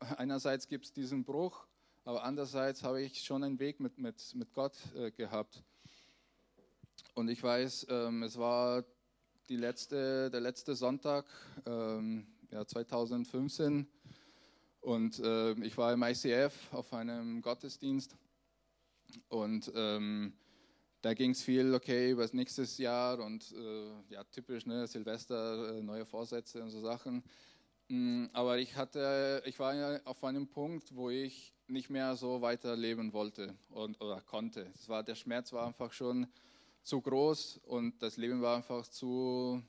[0.00, 1.66] einerseits gibt es diesen Bruch,
[2.04, 5.62] aber andererseits habe ich schon einen Weg mit, mit, mit Gott äh, gehabt.
[7.14, 8.84] Und ich weiß, ähm, es war
[9.48, 11.26] die letzte, der letzte Sonntag,
[11.64, 13.86] ähm, ja, 2015,
[14.80, 18.16] und äh, ich war im ICF auf einem Gottesdienst
[19.28, 20.32] Und ähm,
[21.00, 25.76] da ging es viel, okay, über das nächste Jahr und äh, ja, typisch, ne, Silvester,
[25.76, 27.22] äh, neue Vorsätze und so Sachen.
[27.88, 32.40] Mm, aber ich hatte, ich war ja auf einem Punkt, wo ich nicht mehr so
[32.40, 34.70] weiterleben wollte und, oder konnte.
[34.74, 36.26] Es war, der Schmerz war einfach schon
[36.82, 39.62] zu groß und das Leben war einfach zu,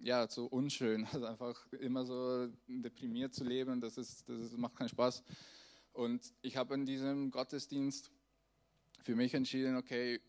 [0.00, 1.06] ja, zu unschön.
[1.12, 5.22] Also einfach immer so deprimiert zu leben, das, ist, das macht keinen Spaß.
[5.92, 8.12] Und ich habe in diesem Gottesdienst
[9.08, 10.20] für mich entschieden, okay,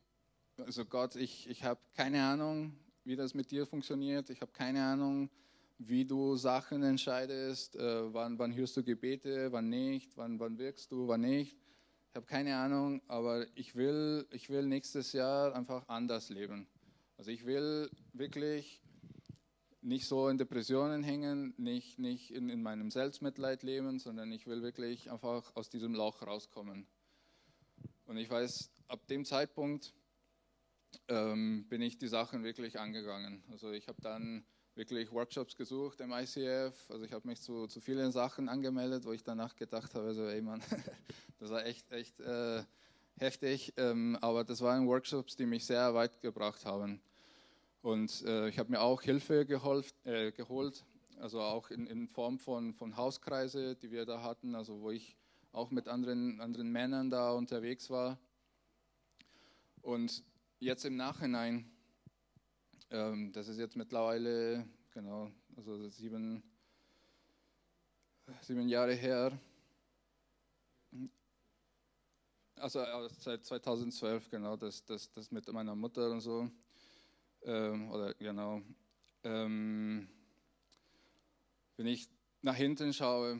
[0.55, 4.29] also Gott, ich, ich habe keine Ahnung, wie das mit dir funktioniert.
[4.29, 5.29] Ich habe keine Ahnung,
[5.79, 7.75] wie du Sachen entscheidest.
[7.75, 11.57] Äh, wann, wann hörst du Gebete, wann nicht, wann, wann wirkst du, wann nicht.
[12.07, 16.65] Ich habe keine Ahnung, aber ich will, ich will nächstes Jahr einfach anders leben.
[17.17, 18.81] Also ich will wirklich
[19.81, 24.61] nicht so in Depressionen hängen, nicht, nicht in, in meinem Selbstmitleid leben, sondern ich will
[24.61, 26.87] wirklich einfach aus diesem Lauch rauskommen.
[28.09, 29.93] Und ich weiß, ab dem Zeitpunkt
[31.09, 33.43] ähm, bin ich die Sachen wirklich angegangen.
[33.51, 34.43] Also ich habe dann
[34.73, 36.73] wirklich Workshops gesucht im ICF.
[36.89, 40.25] Also ich habe mich zu, zu vielen Sachen angemeldet, wo ich danach gedacht habe, so,
[40.25, 40.63] ey Mann,
[41.39, 42.63] das war echt, echt äh,
[43.19, 43.75] heftig.
[43.77, 46.99] Ähm, aber das waren Workshops, die mich sehr weit gebracht haben.
[47.83, 50.83] Und äh, ich habe mir auch Hilfe geholf, äh, geholt,
[51.19, 55.15] also auch in, in Form von, von Hauskreise, die wir da hatten, also wo ich
[55.51, 58.17] auch mit anderen, anderen Männern da unterwegs war.
[59.81, 60.23] Und
[60.59, 61.71] jetzt im Nachhinein,
[62.91, 66.43] ähm, das ist jetzt mittlerweile, genau, also sieben,
[68.41, 69.37] sieben Jahre her,
[72.55, 72.83] also
[73.19, 76.49] seit 2012, genau, das, das, das mit meiner Mutter und so
[77.43, 78.61] ähm, oder genau,
[79.23, 80.09] ähm,
[81.77, 82.09] wenn ich
[82.41, 83.39] nach hinten schaue,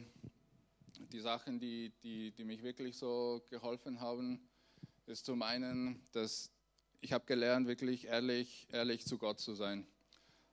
[1.08, 4.40] die Sachen, die, die, die mich wirklich so geholfen haben,
[5.06, 6.52] ist zum einen, dass
[7.02, 9.88] ich habe gelernt, wirklich ehrlich, ehrlich zu Gott zu sein.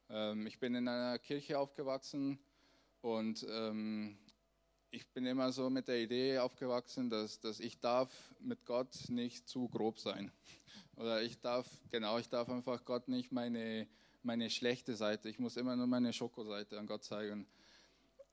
[0.09, 2.39] Ähm, ich bin in einer Kirche aufgewachsen
[3.01, 4.17] und ähm,
[4.91, 9.49] ich bin immer so mit der Idee aufgewachsen, dass, dass ich darf mit Gott nicht
[9.49, 10.31] zu grob sein.
[10.97, 13.89] Oder ich darf, genau, ich darf einfach Gott nicht meine,
[14.23, 17.47] meine schlechte Seite, ich muss immer nur meine Schokoseite an Gott zeigen.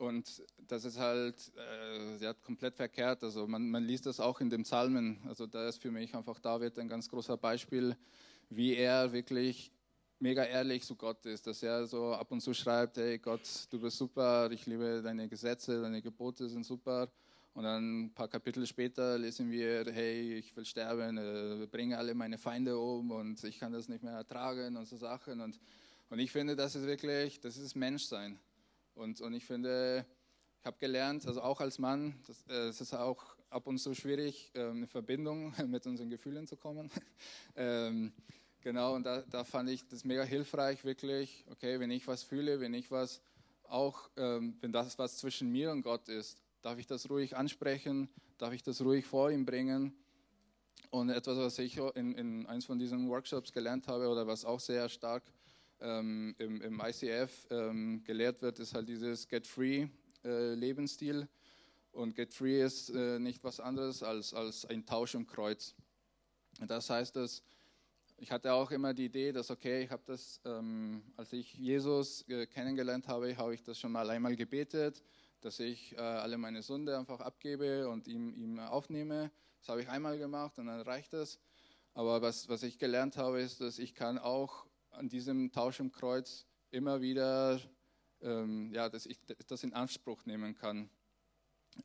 [0.04, 3.24] Und das ist halt äh, ja, komplett verkehrt.
[3.24, 5.20] Also man, man liest das auch in den Psalmen.
[5.28, 7.96] Also da ist für mich einfach David ein ganz großer Beispiel,
[8.50, 9.72] wie er wirklich
[10.20, 13.80] mega ehrlich zu Gott ist, dass er so ab und zu schreibt, hey Gott, du
[13.80, 17.10] bist super, ich liebe deine Gesetze, deine Gebote sind super.
[17.54, 22.14] Und dann ein paar Kapitel später lesen wir, hey, ich will sterben, äh, bringe alle
[22.14, 25.40] meine Feinde um und ich kann das nicht mehr ertragen und so Sachen.
[25.40, 25.60] Und,
[26.10, 28.40] und ich finde, das ist wirklich, das ist Menschsein.
[28.96, 30.06] Und, und ich finde,
[30.60, 33.94] ich habe gelernt, also auch als Mann, das, äh, es ist auch ab und zu
[33.94, 36.92] schwierig, äh, in Verbindung mit unseren Gefühlen zu kommen.
[37.56, 38.14] ähm,
[38.62, 42.60] genau, und da, da fand ich das mega hilfreich, wirklich, okay, wenn ich was fühle,
[42.60, 43.22] wenn ich was
[43.64, 48.08] auch, ähm, wenn das was zwischen mir und Gott ist, Darf ich das ruhig ansprechen?
[48.38, 49.94] Darf ich das ruhig vor ihm bringen?
[50.92, 54.62] Und etwas, was ich in, in eins von diesen Workshops gelernt habe oder was auch
[54.62, 55.24] sehr stark
[55.84, 59.88] ähm, im, im, ICF ähm, gelehrt wird, ist halt dieses Get Free
[60.24, 61.28] äh, Lebensstil.
[61.92, 65.76] Und Get Free ist äh, nicht was anderes als, als ein Tausch im Kreuz.
[66.66, 67.44] Das heißt, dass
[68.18, 72.28] ich hatte auch immer die Idee, dass okay, ich habe das, ähm, als ich Jesus
[72.30, 75.04] äh, kennengelernt habe, habe ich das schon mal einmal gebetet
[75.44, 79.32] dass ich äh, alle meine Sünde einfach abgebe und ihm, ihm aufnehme.
[79.60, 81.40] Das habe ich einmal gemacht und dann reicht das.
[81.94, 85.92] Aber was, was ich gelernt habe, ist, dass ich kann auch an diesem Tausch im
[85.92, 87.60] Kreuz immer wieder,
[88.22, 90.90] ähm, ja, dass ich das in Anspruch nehmen kann.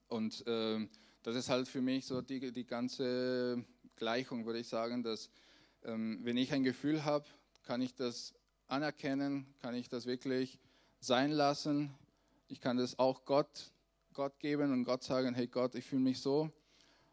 [0.06, 0.88] Und ähm,
[1.22, 3.64] das ist halt für mich so die, die ganze
[3.96, 5.30] Gleichung, würde ich sagen, dass
[5.82, 7.26] ähm, wenn ich ein Gefühl habe,
[7.64, 8.34] kann ich das
[8.66, 10.58] anerkennen, kann ich das wirklich
[11.00, 11.94] sein lassen,
[12.48, 13.72] ich kann das auch Gott,
[14.14, 16.50] Gott geben und Gott sagen, hey Gott, ich fühle mich so.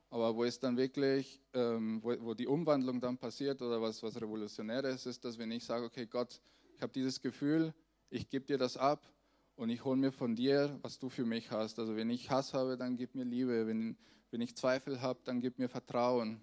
[0.10, 4.20] Aber wo es dann wirklich, ähm, wo, wo, die Umwandlung dann passiert oder was, was
[4.20, 6.42] Revolutionäres ist, dass wenn ich sage, okay Gott,
[6.76, 7.74] ich habe dieses Gefühl,
[8.10, 9.06] ich gebe dir das ab
[9.56, 11.80] und ich hole mir von dir, was du für mich hast.
[11.80, 13.68] Also wenn ich Hass habe, dann gib mir Liebe.
[13.68, 13.98] Wenn,
[14.32, 16.42] wenn ich Zweifel habe, dann gib mir Vertrauen,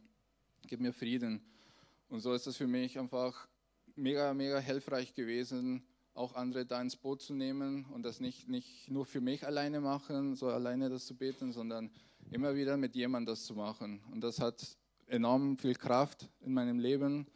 [0.67, 1.43] gib mir Frieden.
[2.09, 3.49] Und so ist es für mich einfach
[3.95, 5.83] mega, mega hilfreich gewesen,
[6.15, 9.81] auch andere da ins Boot zu nehmen und das nicht, nicht nur für mich alleine
[9.81, 11.91] machen, so alleine das zu beten, sondern
[12.31, 14.03] immer wieder mit jemandem das zu machen.
[14.13, 17.27] Und das hat enorm viel Kraft in meinem Leben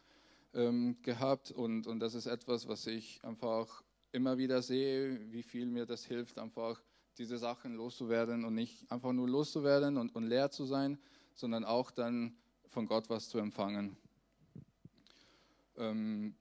[0.55, 5.67] ähm, gehabt und, und das ist etwas, was ich einfach immer wieder sehe, wie viel
[5.67, 6.83] mir das hilft, einfach
[7.19, 10.99] diese Sachen loszuwerden und nicht einfach nur loszuwerden und, und leer zu sein,
[11.35, 12.37] sondern auch dann
[12.69, 13.97] von Gott was zu empfangen.
[15.77, 16.35] Ähm,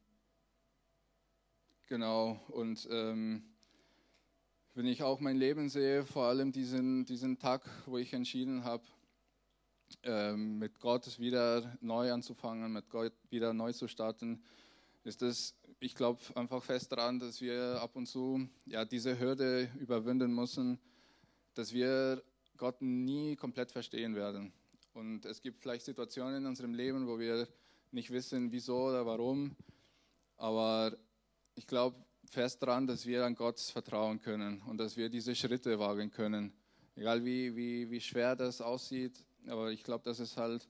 [1.87, 3.43] genau, und ähm,
[4.73, 8.83] wenn ich auch mein Leben sehe, vor allem diesen, diesen Tag, wo ich entschieden habe,
[10.03, 14.43] ähm, mit Gott wieder neu anzufangen, mit Gott wieder neu zu starten,
[15.03, 19.69] ist das, ich glaube einfach fest daran, dass wir ab und zu ja, diese Hürde
[19.79, 20.79] überwinden müssen,
[21.53, 22.23] dass wir
[22.57, 24.51] Gott nie komplett verstehen werden.
[24.93, 27.47] Und es gibt vielleicht Situationen in unserem Leben, wo wir
[27.91, 29.55] nicht wissen, wieso oder warum.
[30.37, 30.97] Aber
[31.55, 31.97] ich glaube
[32.29, 36.53] fest daran, dass wir an Gott vertrauen können und dass wir diese Schritte wagen können.
[36.95, 40.67] Egal wie, wie, wie schwer das aussieht, aber ich glaube, dass es halt,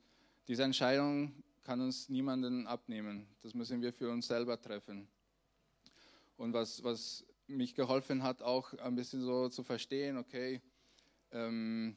[0.48, 3.28] diese Entscheidung kann uns niemanden abnehmen.
[3.42, 5.08] Das müssen wir für uns selber treffen.
[6.38, 10.62] Und was, was mich geholfen hat, auch ein bisschen so zu verstehen, okay,
[11.32, 11.96] ähm,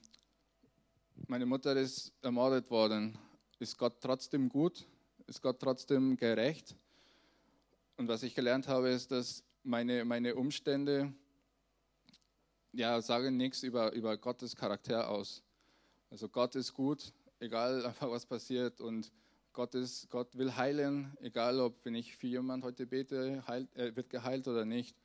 [1.26, 3.18] meine Mutter ist ermordet worden.
[3.58, 4.86] Ist Gott trotzdem gut?
[5.26, 6.76] Ist Gott trotzdem gerecht?
[7.98, 11.12] Und was ich gelernt habe, ist, dass meine, meine Umstände
[12.72, 15.42] ja, sagen nichts über, über Gottes Charakter aus.
[16.08, 18.80] Also Gott ist gut, egal was passiert.
[18.80, 19.10] Und
[19.52, 23.96] Gott, ist, Gott will heilen, egal ob, wenn ich für jemanden heute bete, heilt, äh,
[23.96, 24.96] wird geheilt oder nicht.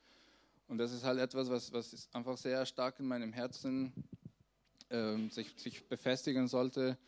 [0.68, 3.92] Und das ist halt etwas, was, was einfach sehr stark in meinem Herzen
[4.90, 7.00] äh, sich, sich befestigen sollte.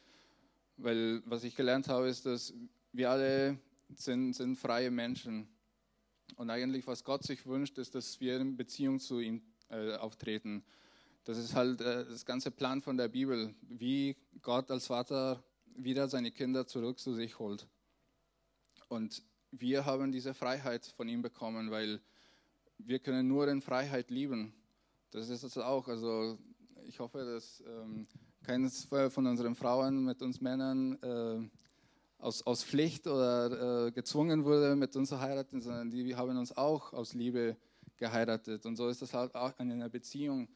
[0.78, 2.56] Weil was ich gelernt habe, ist, dass
[2.91, 3.60] wir alle
[3.93, 5.48] sind, sind freie Menschen.
[6.35, 10.63] Und eigentlich, was Gott sich wünscht, ist, dass wir in Beziehung zu ihm äh, auftreten.
[11.23, 15.43] Das ist halt äh, das ganze Plan von der Bibel, wie Gott als Vater
[15.75, 17.67] wieder seine Kinder zurück zu sich holt.
[18.88, 22.01] Und wir haben diese Freiheit von ihm bekommen, weil
[22.77, 24.53] wir können nur in Freiheit lieben.
[25.11, 25.88] Das ist es auch.
[25.88, 26.38] Also
[26.88, 28.07] ich hoffe, dass ähm,
[28.43, 31.49] keines von unseren Frauen mit uns Männern äh,
[32.17, 36.56] aus, aus Pflicht oder äh, gezwungen wurde, mit uns zu heiraten, sondern die haben uns
[36.56, 37.58] auch aus Liebe
[37.97, 38.65] geheiratet.
[38.65, 40.47] Und so ist das halt auch in einer Beziehung.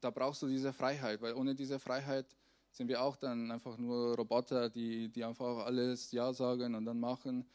[0.00, 2.26] Da brauchst du diese Freiheit, weil ohne diese Freiheit
[2.70, 7.00] sind wir auch dann einfach nur Roboter, die, die einfach alles Ja sagen und dann
[7.00, 7.46] machen.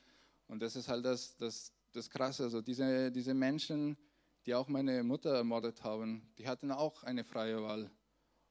[0.47, 2.43] Und das ist halt das, das, das Krasse.
[2.43, 3.97] Also diese, diese Menschen,
[4.45, 7.91] die auch meine Mutter ermordet haben, die hatten auch eine freie Wahl.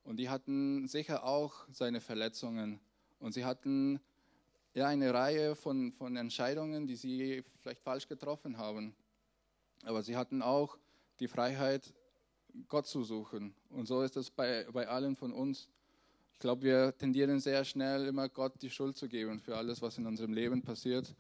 [0.05, 2.81] Und die hatten sicher auch seine Verletzungen.
[3.19, 4.01] Und sie hatten
[4.75, 8.95] ja eine Reihe von, von Entscheidungen, die sie vielleicht falsch getroffen haben.
[9.85, 10.79] Aber sie hatten auch
[11.19, 11.93] die Freiheit,
[12.69, 13.55] Gott zu suchen.
[13.69, 15.69] Und so ist es bei, bei allen von uns.
[16.33, 19.99] Ich glaube, wir tendieren sehr schnell immer Gott die Schuld zu geben für alles, was
[19.99, 21.15] in unserem Leben passiert.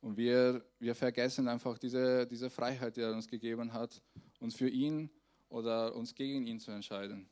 [0.00, 4.02] Und wir, wir vergessen einfach diese, diese Freiheit, die er uns gegeben hat,
[4.40, 5.10] uns für ihn
[5.48, 7.28] oder uns gegen ihn zu entscheiden.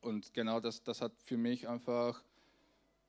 [0.00, 2.22] Und genau das, das hat für mich einfach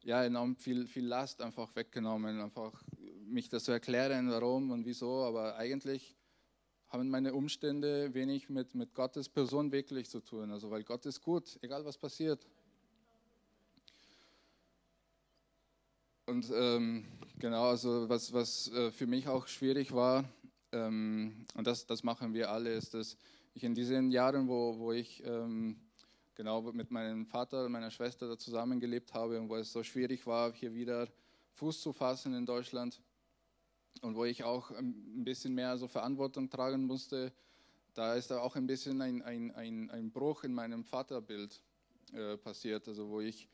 [0.04, 2.84] ja, enorm viel, viel Last einfach weggenommen, einfach
[3.26, 5.24] mich das zu erklären, warum und wieso.
[5.24, 6.16] Aber eigentlich
[6.90, 10.52] haben meine Umstände wenig mit, mit Gottes Person wirklich zu tun.
[10.52, 12.48] Also weil Gott ist gut, egal was passiert.
[16.26, 17.06] Und ähm,
[17.40, 20.26] genau, also was, was äh, für mich auch schwierig war,
[20.72, 23.18] ähm, und das, das machen wir alle, ist, dass
[23.54, 25.80] ich in diesen Jahren, wo, wo ich ähm,
[26.40, 30.26] genau mit meinem Vater und meiner Schwester da zusammengelebt habe und wo es so schwierig
[30.26, 31.10] war, hier wieder
[31.56, 33.02] Fuß zu fassen in Deutschland
[34.04, 37.34] und wo ich auch ein bisschen mehr so Verantwortung tragen musste,
[37.94, 41.62] da ist da auch ein bisschen ein, ein, ein, ein Bruch in meinem Vaterbild
[42.14, 43.50] äh, passiert, also wo ich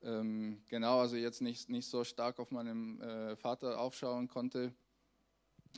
[0.00, 4.72] ähm, genau, also jetzt nicht, nicht so stark auf meinen äh, Vater aufschauen konnte.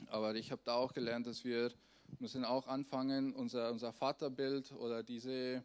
[0.07, 1.73] Aber ich habe da auch gelernt, dass wir
[2.19, 5.61] müssen auch anfangen, unser, unser Vaterbild oder diese,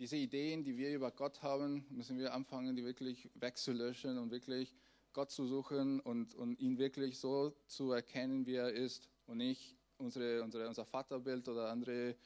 [0.00, 4.74] diese Ideen, die wir über Gott haben, müssen wir anfangen, die wirklich wegzulöschen und wirklich
[5.12, 9.76] Gott zu suchen und, und ihn wirklich so zu erkennen, wie er ist und nicht
[9.98, 12.16] unsere, unsere, unser Vaterbild oder andere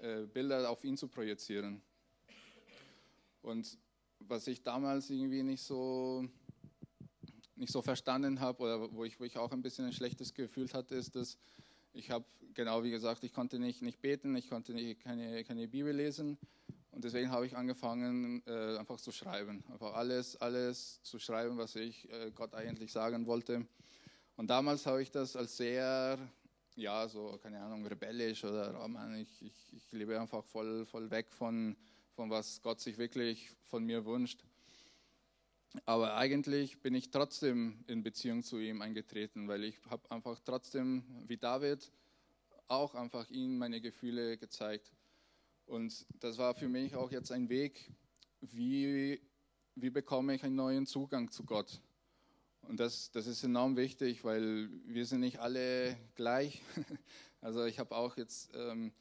[0.00, 1.80] äh, Bilder auf ihn zu projizieren.
[3.40, 3.78] Und
[4.18, 6.28] was ich damals irgendwie nicht so,
[7.56, 10.70] nicht so verstanden habe oder wo ich, wo ich auch ein bisschen ein schlechtes Gefühl
[10.74, 11.38] hatte, ist, dass
[11.94, 15.66] ich habe, genau wie gesagt, ich konnte nicht, nicht beten, ich konnte nicht, keine, keine
[15.66, 16.36] Bibel lesen
[16.92, 19.64] und deswegen habe ich angefangen, äh, einfach zu schreiben.
[19.72, 23.66] Einfach alles, alles zu schreiben, was ich äh, Gott eigentlich sagen wollte.
[24.36, 26.18] Und damals habe ich das als sehr,
[26.76, 31.10] ja, so, keine Ahnung, rebellisch oder, oh Mann, ich, ich, ich lebe einfach voll, voll
[31.10, 31.76] weg von,
[32.14, 34.44] von was Gott sich wirklich von mir wünscht.
[35.86, 41.04] Aber eigentlich bin ich trotzdem in Beziehung zu ihm eingetreten, weil ich habe einfach trotzdem,
[41.26, 41.90] wie David,
[42.68, 44.92] auch einfach ihm meine Gefühle gezeigt.
[45.66, 47.90] Und das war für mich auch jetzt ein Weg,
[48.40, 49.20] wie,
[49.74, 51.80] wie bekomme ich einen neuen Zugang zu Gott.
[52.62, 56.62] Und das, das ist enorm wichtig, weil wir sind nicht alle gleich.
[57.44, 58.92] Also ich habe auch jetzt ähm,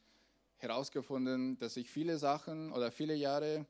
[0.57, 3.67] herausgefunden, dass ich viele Sachen oder viele Jahre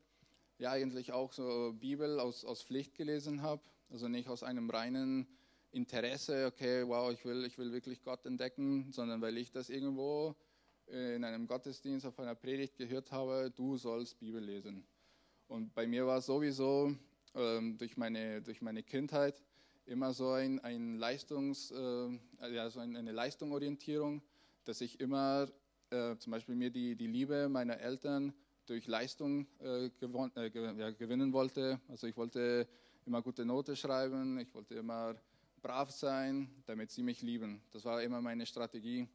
[0.60, 3.62] ja eigentlich auch so Bibel aus, aus Pflicht gelesen habe.
[3.90, 5.28] Also nicht aus einem reinen
[5.74, 10.38] Interesse, okay, wow, ich will, ich will wirklich Gott entdecken, sondern weil ich das irgendwo
[10.88, 14.86] in einem Gottesdienst auf einer Predigt gehört habe, du sollst Bibel lesen.
[15.48, 16.96] Und bei mir war es sowieso
[17.36, 19.42] ähm, durch, meine, durch meine Kindheit
[19.86, 22.20] immer so ein, ein Leistungs, äh,
[22.54, 24.22] ja, so eine Leistungsorientierung,
[24.66, 25.48] dass ich immer
[25.90, 28.34] äh, zum Beispiel mir die, die Liebe meiner Eltern
[28.66, 31.80] durch Leistung äh, gewon, äh, ja, gewinnen wollte.
[31.90, 32.68] Also ich wollte
[33.06, 35.16] immer gute Note schreiben, ich wollte immer
[35.62, 37.62] brav sein, damit sie mich lieben.
[37.72, 39.08] Das war immer meine Strategie.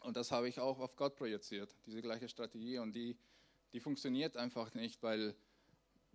[0.00, 2.78] Und das habe ich auch auf Gott projiziert, diese gleiche Strategie.
[2.78, 3.16] Und die,
[3.72, 5.34] die funktioniert einfach nicht, weil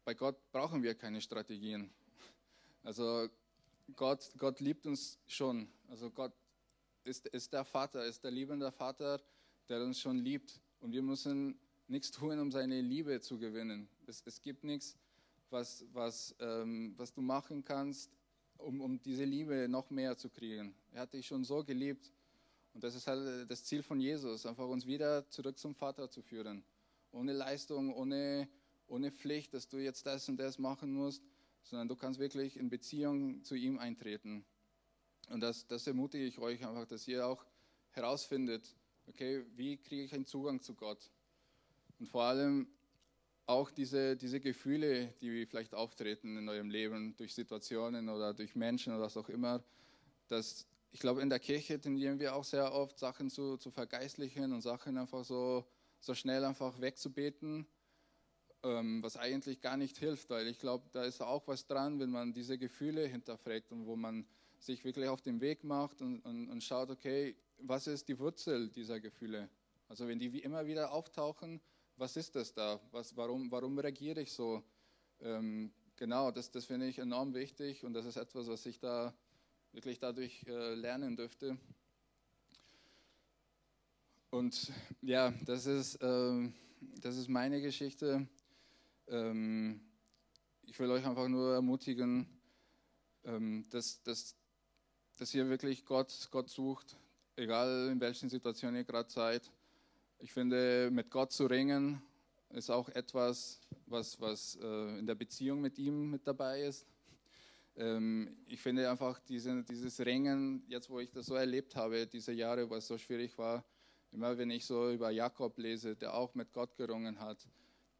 [0.05, 1.91] bei Gott brauchen wir keine Strategien.
[2.83, 3.29] Also
[3.95, 5.67] Gott, Gott liebt uns schon.
[5.87, 6.33] Also Gott
[7.03, 9.21] ist, ist der Vater, ist der liebende Vater,
[9.69, 10.59] der uns schon liebt.
[10.79, 13.87] Und wir müssen nichts tun, um seine Liebe zu gewinnen.
[14.07, 14.97] Es, es gibt nichts,
[15.49, 18.11] was, was, ähm, was du machen kannst,
[18.57, 20.73] um, um diese Liebe noch mehr zu kriegen.
[20.93, 22.11] Er hat dich schon so geliebt.
[22.73, 26.21] Und das ist halt das Ziel von Jesus, einfach uns wieder zurück zum Vater zu
[26.21, 26.63] führen.
[27.11, 28.47] Ohne Leistung, ohne,
[28.87, 31.21] ohne Pflicht, dass du jetzt das und das machen musst,
[31.63, 34.45] sondern du kannst wirklich in Beziehung zu ihm eintreten.
[35.29, 37.45] Und das, das ermutige ich euch einfach, dass ihr auch
[37.91, 38.75] herausfindet,
[39.07, 41.11] okay, wie kriege ich einen Zugang zu Gott?
[41.99, 42.67] Und vor allem
[43.45, 48.93] auch diese, diese Gefühle, die vielleicht auftreten in eurem Leben durch Situationen oder durch Menschen
[48.93, 49.63] oder was auch immer,
[50.27, 54.51] dass ich glaube, in der Kirche tendieren wir auch sehr oft, Sachen zu, zu vergeistlichen
[54.51, 55.65] und Sachen einfach so,
[55.99, 57.65] so schnell einfach wegzubeten,
[58.63, 62.11] ähm, was eigentlich gar nicht hilft, weil ich glaube, da ist auch was dran, wenn
[62.11, 64.25] man diese Gefühle hinterfragt und wo man
[64.59, 68.69] sich wirklich auf den Weg macht und, und, und schaut, okay, was ist die Wurzel
[68.69, 69.49] dieser Gefühle?
[69.87, 71.61] Also wenn die wie immer wieder auftauchen,
[71.95, 72.79] was ist das da?
[72.91, 74.63] Was, warum, warum reagiere ich so?
[75.21, 79.13] Ähm, genau, das, das finde ich enorm wichtig und das ist etwas, was ich da
[79.73, 81.57] wirklich dadurch äh, lernen dürfte.
[84.29, 86.49] Und ja, das ist, äh,
[87.01, 88.27] das ist meine Geschichte.
[89.07, 89.81] Ähm,
[90.63, 92.27] ich will euch einfach nur ermutigen,
[93.23, 94.35] ähm, dass, dass,
[95.17, 96.97] dass ihr wirklich Gott, Gott sucht,
[97.35, 99.51] egal in welchen Situationen ihr gerade seid.
[100.19, 102.01] Ich finde, mit Gott zu ringen,
[102.49, 106.85] ist auch etwas, was, was äh, in der Beziehung mit ihm mit dabei ist.
[107.75, 112.33] Ähm, ich finde einfach diese, dieses Ringen, jetzt wo ich das so erlebt habe, diese
[112.33, 113.63] Jahre, wo es so schwierig war,
[114.11, 117.47] immer wenn ich so über Jakob lese, der auch mit Gott gerungen hat,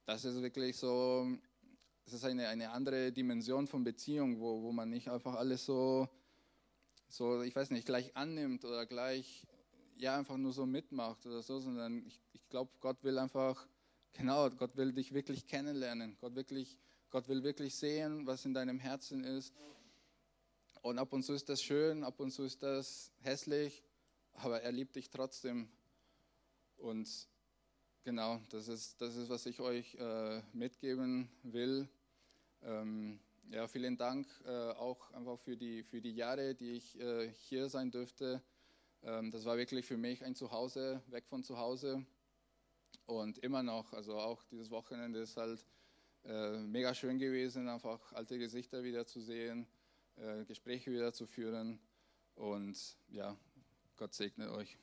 [0.05, 1.27] das ist wirklich so,
[2.03, 6.09] das ist eine, eine andere Dimension von Beziehung, wo, wo man nicht einfach alles so,
[7.07, 9.47] so, ich weiß nicht, gleich annimmt oder gleich,
[9.97, 13.67] ja, einfach nur so mitmacht oder so, sondern ich, ich glaube, Gott will einfach,
[14.13, 16.77] genau, Gott will dich wirklich kennenlernen, Gott wirklich
[17.11, 19.53] Gott will wirklich sehen, was in deinem Herzen ist.
[20.81, 23.83] Und ab und zu ist das schön, ab und zu ist das hässlich,
[24.33, 25.69] aber er liebt dich trotzdem.
[26.77, 27.27] Und
[28.05, 31.89] genau, das ist, das ist was ich euch äh, mitgeben will.
[32.63, 37.29] Ähm, ja, vielen Dank äh, auch einfach für die, für die Jahre, die ich äh,
[37.29, 38.41] hier sein dürfte.
[39.03, 42.05] Ähm, das war wirklich für mich ein Zuhause, weg von zu Hause.
[43.05, 45.65] Und immer noch, also auch dieses Wochenende ist halt
[46.25, 49.67] äh, mega schön gewesen, einfach alte Gesichter wieder zu sehen,
[50.17, 51.79] äh, Gespräche wieder zu führen.
[52.35, 53.35] Und ja,
[53.97, 54.77] Gott segne euch.